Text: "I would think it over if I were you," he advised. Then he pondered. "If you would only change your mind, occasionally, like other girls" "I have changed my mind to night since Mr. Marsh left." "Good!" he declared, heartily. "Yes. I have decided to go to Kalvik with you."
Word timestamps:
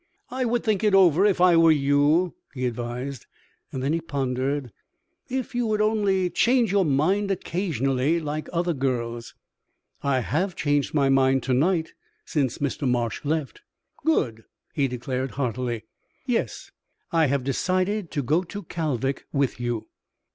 "I 0.31 0.45
would 0.45 0.63
think 0.63 0.83
it 0.83 0.95
over 0.95 1.27
if 1.27 1.39
I 1.39 1.55
were 1.55 1.71
you," 1.71 2.33
he 2.55 2.65
advised. 2.65 3.27
Then 3.71 3.93
he 3.93 4.01
pondered. 4.01 4.71
"If 5.29 5.53
you 5.53 5.67
would 5.67 5.79
only 5.79 6.31
change 6.31 6.71
your 6.71 6.85
mind, 6.85 7.29
occasionally, 7.29 8.19
like 8.19 8.47
other 8.51 8.73
girls" 8.73 9.35
"I 10.13 10.21
have 10.21 10.55
changed 10.55 10.95
my 10.95 11.09
mind 11.09 11.43
to 11.43 11.53
night 11.53 11.93
since 12.25 12.57
Mr. 12.57 12.89
Marsh 12.89 13.23
left." 13.23 13.61
"Good!" 14.03 14.45
he 14.73 14.87
declared, 14.87 15.33
heartily. 15.37 15.83
"Yes. 16.25 16.71
I 17.11 17.27
have 17.27 17.43
decided 17.43 18.09
to 18.09 18.23
go 18.23 18.41
to 18.41 18.63
Kalvik 18.63 19.27
with 19.31 19.59
you." 19.59 19.85